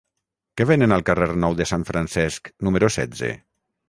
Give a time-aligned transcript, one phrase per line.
[0.59, 3.31] Què venen al carrer Nou de Sant Francesc número setze?